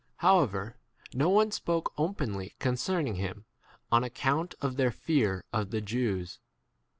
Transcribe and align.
However 0.17 0.77
no 1.13 1.29
one 1.29 1.51
spoke 1.51 1.93
openly 1.95 2.55
concerning 2.57 3.17
him 3.17 3.45
on 3.91 4.03
account 4.03 4.55
of 4.59 4.75
[their] 4.75 4.89
fear 4.89 5.43
of 5.53 5.69
the 5.69 5.79
Jews. 5.79 6.39